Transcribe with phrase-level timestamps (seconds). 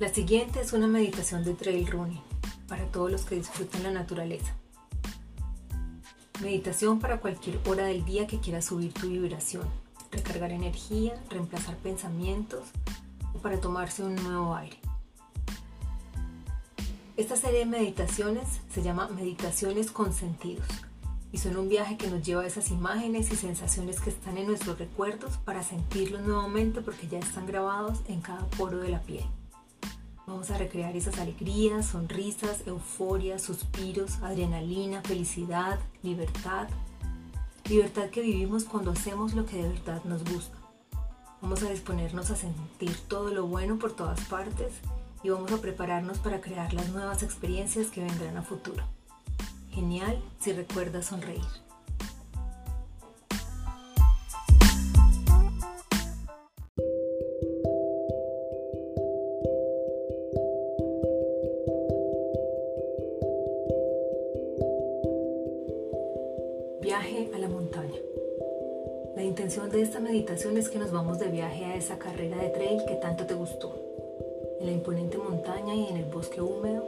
[0.00, 2.22] La siguiente es una meditación de trail running
[2.66, 4.54] para todos los que disfruten la naturaleza.
[6.40, 9.68] Meditación para cualquier hora del día que quieras subir tu vibración,
[10.10, 12.62] recargar energía, reemplazar pensamientos
[13.34, 14.78] o para tomarse un nuevo aire.
[17.18, 20.66] Esta serie de meditaciones se llama Meditaciones con Sentidos
[21.30, 24.46] y son un viaje que nos lleva a esas imágenes y sensaciones que están en
[24.46, 29.26] nuestros recuerdos para sentirlos nuevamente porque ya están grabados en cada poro de la piel.
[30.30, 36.68] Vamos a recrear esas alegrías, sonrisas, euforia, suspiros, adrenalina, felicidad, libertad.
[37.68, 40.56] Libertad que vivimos cuando hacemos lo que de verdad nos gusta.
[41.42, 44.72] Vamos a disponernos a sentir todo lo bueno por todas partes
[45.24, 48.84] y vamos a prepararnos para crear las nuevas experiencias que vendrán a futuro.
[49.72, 51.69] Genial si recuerdas sonreír.
[69.40, 72.82] Intención de esta meditación es que nos vamos de viaje a esa carrera de trail
[72.86, 73.74] que tanto te gustó.
[74.60, 76.86] En la imponente montaña y en el bosque húmedo,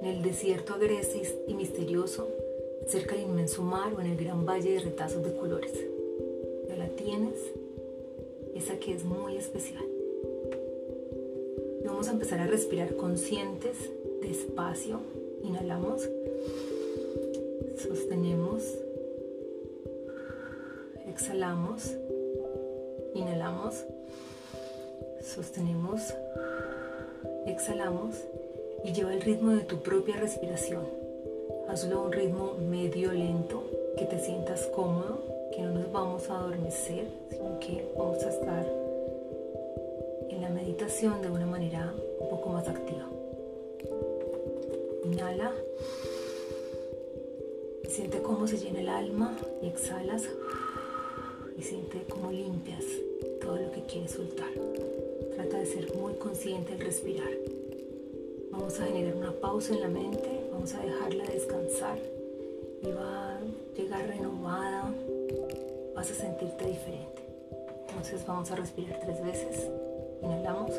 [0.00, 2.28] en el desierto agreste y misterioso,
[2.86, 5.72] cerca del inmenso mar o en el gran valle de retazos de colores.
[6.68, 7.34] Ya la tienes,
[8.54, 9.84] esa que es muy especial.
[11.84, 13.76] Vamos a empezar a respirar conscientes,
[14.22, 15.00] despacio.
[15.42, 16.08] Inhalamos,
[17.76, 18.62] sostenemos
[21.18, 21.96] exhalamos,
[23.12, 23.84] inhalamos,
[25.20, 26.14] sostenemos,
[27.44, 28.14] exhalamos
[28.84, 30.84] y lleva el ritmo de tu propia respiración.
[31.68, 33.64] Hazlo a un ritmo medio lento,
[33.96, 35.18] que te sientas cómodo,
[35.50, 38.64] que no nos vamos a adormecer, sino que vamos a estar
[40.30, 43.08] en la meditación de una manera un poco más activa.
[45.04, 45.52] Inhala
[47.88, 50.22] siente cómo se llena el alma y exhalas
[51.58, 52.84] y siente cómo limpias
[53.40, 54.50] todo lo que quieres soltar.
[55.34, 57.30] Trata de ser muy consciente al respirar.
[58.52, 61.98] Vamos a generar una pausa en la mente, vamos a dejarla descansar
[62.82, 63.40] y va a
[63.76, 64.94] llegar renovada,
[65.94, 67.22] vas a sentirte diferente.
[67.88, 69.66] Entonces vamos a respirar tres veces.
[70.22, 70.72] Inhalamos.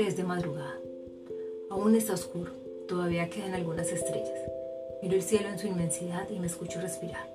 [0.00, 0.80] Es de madrugada.
[1.68, 2.52] Aún está oscuro,
[2.88, 4.40] todavía quedan algunas estrellas.
[5.02, 7.28] Miro el cielo en su inmensidad y me escucho respirar.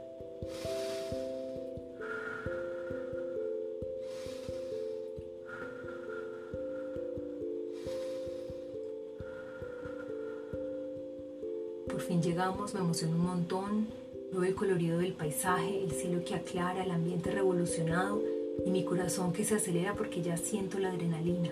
[11.87, 13.87] Por fin llegamos, me emociono un montón.
[14.31, 18.23] Veo el colorido del paisaje, el cielo que aclara, el ambiente revolucionado
[18.65, 21.51] y mi corazón que se acelera porque ya siento la adrenalina,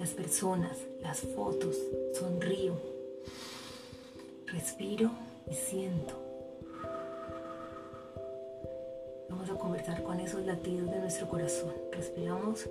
[0.00, 1.76] las personas, las fotos,
[2.14, 2.72] sonrío,
[4.46, 5.10] respiro
[5.46, 6.14] y siento.
[9.28, 11.74] Vamos a conversar con esos latidos de nuestro corazón.
[11.92, 12.66] Respiramos.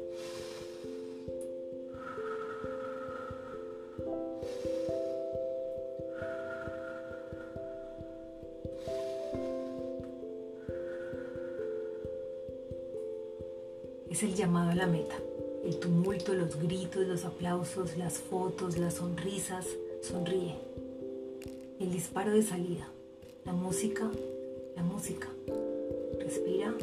[14.10, 15.16] es el llamado a la meta.
[15.70, 19.68] El tumulto, los gritos, los aplausos, las fotos, las sonrisas.
[20.02, 20.56] Sonríe.
[21.80, 22.90] El disparo de salida.
[23.46, 24.10] La música,
[24.76, 25.28] la música.
[26.18, 26.74] Respira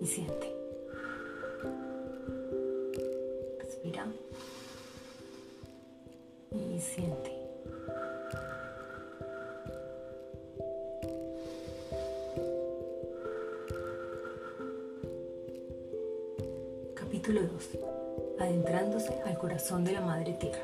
[0.00, 0.54] y siente.
[3.58, 4.06] Respira
[6.52, 7.35] y siente.
[17.26, 18.38] Capítulo 2.
[18.38, 20.62] Adentrándose al corazón de la Madre Tierra.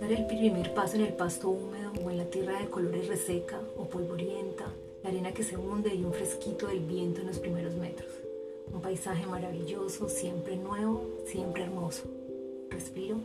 [0.00, 3.60] Dar el primer paso en el pasto húmedo o en la tierra de colores reseca
[3.76, 4.66] o polvorienta,
[5.02, 8.08] la arena que se hunde y un fresquito del viento en los primeros metros.
[8.72, 12.04] Un paisaje maravilloso, siempre nuevo, siempre hermoso.
[12.70, 13.16] Respiro.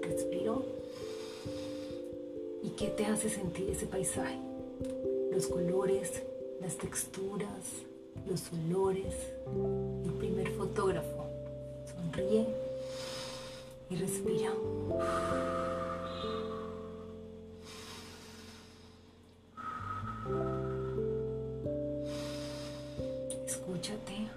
[0.00, 0.64] Respiro.
[2.62, 4.38] ¿Y qué te hace sentir ese paisaje?
[5.30, 6.22] Los colores,
[6.60, 7.84] las texturas,
[8.28, 9.14] los olores.
[10.04, 11.26] El primer fotógrafo
[11.86, 12.46] sonríe
[13.88, 14.52] y respira.
[23.46, 24.28] Escúchate.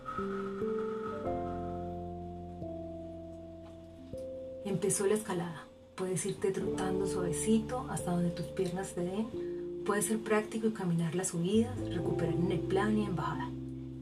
[4.66, 5.68] Empezó la escalada.
[5.96, 9.53] Puedes irte trotando suavecito hasta donde tus piernas te den
[9.86, 13.50] Puede ser práctico y caminar las subidas, recuperar en el plano y en bajada.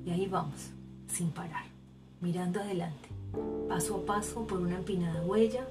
[0.06, 0.70] Y ahí vamos,
[1.08, 1.66] sin parar,
[2.22, 3.10] mirando adelante,
[3.68, 5.68] paso a paso por una empinada huella,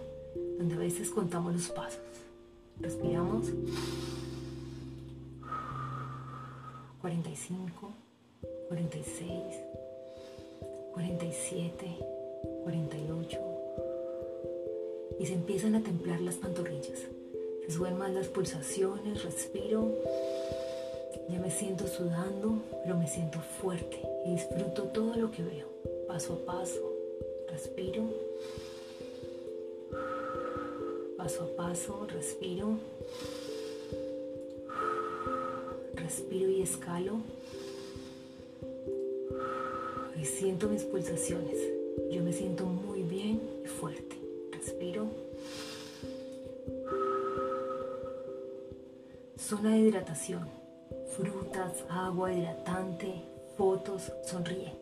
[0.58, 2.00] donde a veces contamos los pasos.
[2.80, 3.46] Respiramos.
[7.00, 7.92] 45,
[8.68, 9.30] 46,
[10.92, 11.98] 47,
[12.64, 13.38] 48.
[15.20, 17.00] Y se empiezan a templar las pantorrillas.
[17.70, 19.94] Suben más las pulsaciones, respiro.
[21.28, 25.66] Ya me siento sudando, pero me siento fuerte y disfruto todo lo que veo.
[26.08, 26.92] Paso a paso,
[27.48, 28.02] respiro.
[31.16, 32.76] Paso a paso, respiro.
[35.94, 37.18] Respiro y escalo.
[40.20, 41.56] Y siento mis pulsaciones.
[42.10, 44.19] Yo me siento muy bien y fuerte.
[49.50, 50.48] Zona de hidratación.
[51.16, 53.24] Frutas, agua hidratante,
[53.56, 54.72] fotos, sonríe.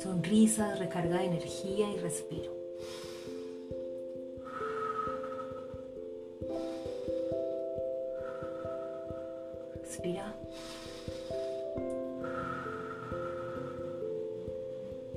[0.00, 2.52] Sonrisas, recarga de energía y respiro.
[9.76, 10.34] Respira.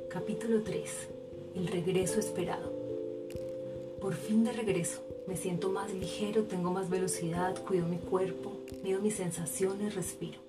[0.07, 1.07] Capítulo 3.
[1.55, 2.71] El regreso esperado.
[3.99, 5.10] Por fin de regreso.
[5.27, 8.53] Me siento más ligero, tengo más velocidad, cuido mi cuerpo,
[8.83, 10.39] mido mis sensaciones, respiro.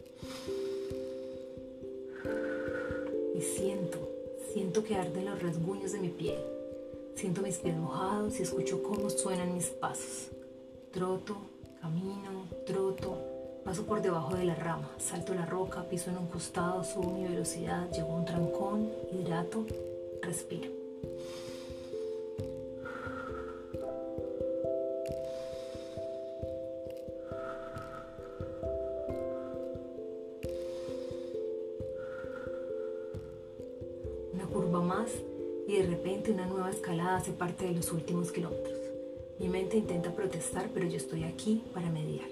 [3.35, 3.99] Y siento,
[4.53, 6.43] siento que arden los rasguños de mi piel.
[7.15, 10.31] Siento mis pies mojados y escucho cómo suenan mis pasos.
[10.91, 11.37] Troto,
[11.81, 13.19] camino, troto,
[13.65, 17.25] paso por debajo de la rama, salto la roca, piso en un costado, subo mi
[17.25, 19.67] velocidad, llego a un trancón, hidrato,
[20.23, 20.71] respiro.
[37.02, 38.78] Hace parte de los últimos kilómetros.
[39.38, 42.28] Mi mente intenta protestar, pero yo estoy aquí para mediar.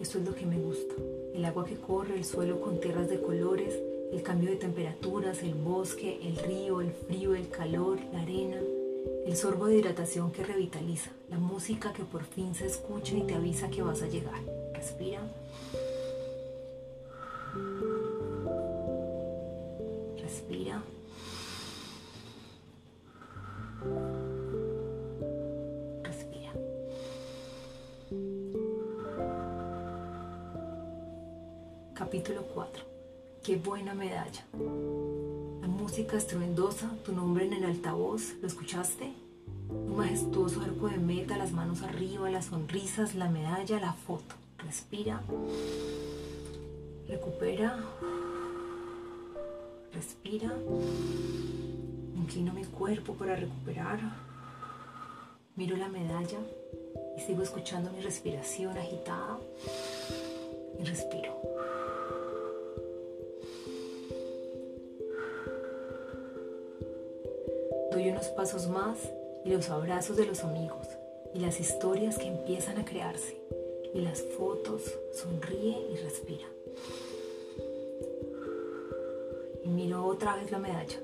[0.00, 0.94] Esto es lo que me gusta.
[1.34, 3.78] El agua que corre, el suelo con tierras de colores,
[4.12, 8.60] el cambio de temperaturas, el bosque, el río, el frío, el calor, la arena,
[9.24, 13.34] el sorbo de hidratación que revitaliza, la música que por fin se escucha y te
[13.34, 14.40] avisa que vas a llegar.
[14.74, 15.20] Respira.
[20.20, 20.82] Respira.
[32.12, 32.84] Capítulo 4.
[33.42, 34.44] Qué buena medalla.
[35.62, 39.14] La música estruendosa, tu nombre en el altavoz, ¿lo escuchaste?
[39.70, 44.34] Un majestuoso arco de meta, las manos arriba, las sonrisas, la medalla, la foto.
[44.58, 45.22] Respira.
[47.08, 47.82] Recupera.
[49.94, 50.52] Respira.
[52.14, 54.00] Inclino mi cuerpo para recuperar.
[55.56, 56.40] Miro la medalla
[57.16, 59.38] y sigo escuchando mi respiración agitada.
[60.78, 61.51] Y respiro.
[67.92, 68.96] Doy unos pasos más
[69.44, 70.86] y los abrazos de los amigos
[71.34, 73.36] y las historias que empiezan a crearse
[73.92, 74.82] y las fotos,
[75.12, 76.46] sonríe y respira.
[79.62, 81.00] Y miro otra vez la medalla,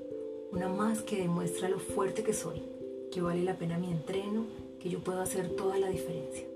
[0.51, 2.63] una más que demuestra lo fuerte que soy,
[3.11, 4.47] que vale la pena mi entreno,
[4.79, 6.47] que yo puedo hacer toda la diferencia.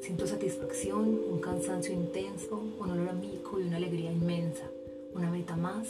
[0.00, 4.70] Siento satisfacción, un cansancio intenso, un olor amigo y una alegría inmensa.
[5.14, 5.88] Una meta más,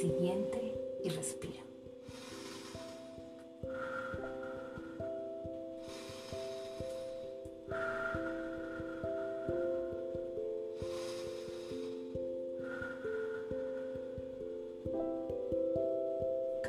[0.00, 0.74] siguiente
[1.04, 1.67] y respira.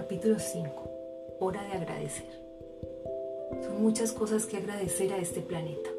[0.10, 1.38] Capítulo 5.
[1.40, 2.26] Hora de agradecer.
[3.62, 5.92] Son muchas cosas que agradecer a este planeta.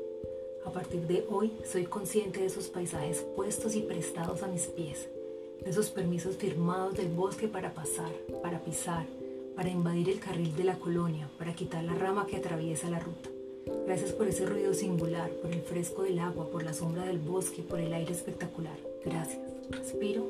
[0.64, 5.08] A partir de hoy soy consciente de esos paisajes puestos y prestados a mis pies,
[5.62, 8.10] de esos permisos firmados del bosque para pasar,
[8.42, 9.06] para pisar,
[9.54, 13.30] para invadir el carril de la colonia, para quitar la rama que atraviesa la ruta.
[13.86, 17.62] Gracias por ese ruido singular, por el fresco del agua, por la sombra del bosque,
[17.62, 18.76] por el aire espectacular.
[19.04, 19.38] Gracias.
[19.70, 20.26] Respiro.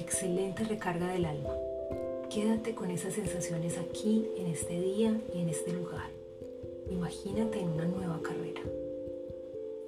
[0.00, 1.54] Excelente recarga del alma.
[2.30, 6.08] Quédate con esas sensaciones aquí, en este día y en este lugar.
[6.90, 8.62] Imagínate en una nueva carrera.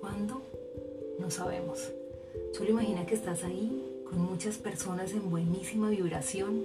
[0.00, 0.42] ¿Cuándo?
[1.18, 1.92] No sabemos.
[2.52, 6.64] Solo imagina que estás ahí con muchas personas en buenísima vibración,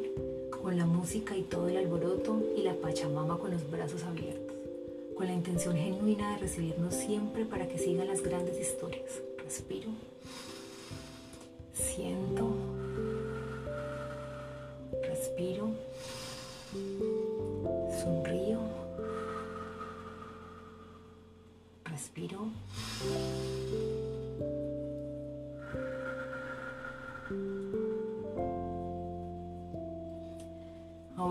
[0.61, 4.55] con la música y todo el alboroto y la Pachamama con los brazos abiertos,
[5.15, 9.21] con la intención genuina de recibirnos siempre para que sigan las grandes historias.
[9.43, 9.89] Respiro.
[11.73, 12.49] Siento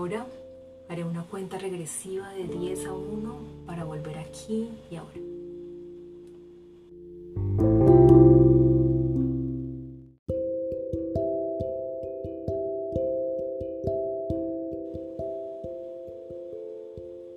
[0.07, 0.25] Ahora
[0.87, 5.19] haré una cuenta regresiva de 10 a 1 para volver aquí y ahora.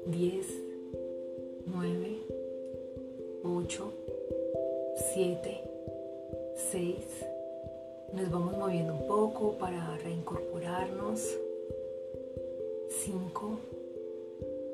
[0.07, 0.47] 10,
[1.67, 2.19] 9,
[3.43, 3.93] 8,
[5.13, 5.61] 7,
[6.71, 6.97] 6.
[8.13, 11.50] Nos vamos moviendo un poco para reincorporarnos.
[13.05, 13.59] 5,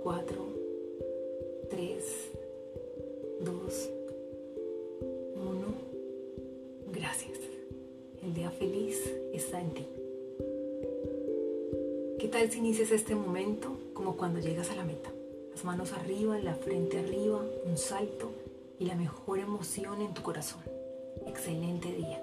[0.03, 0.37] 4,
[1.71, 2.05] 3,
[3.41, 3.91] 2,
[5.37, 5.67] 1.
[6.93, 7.39] Gracias.
[8.25, 9.01] El día feliz
[9.33, 9.87] está en ti.
[12.19, 15.13] ¿Qué tal si inicias este momento como cuando llegas a la meta?
[15.53, 18.31] las manos arriba, la frente arriba, un salto
[18.81, 20.63] y la mejor emoción en tu corazón.
[21.29, 22.21] Excelente día.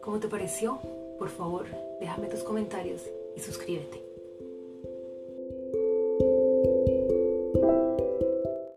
[0.00, 0.80] ¿Cómo te pareció?
[1.18, 1.66] Por favor,
[2.00, 3.02] déjame tus comentarios
[3.36, 4.11] y suscríbete.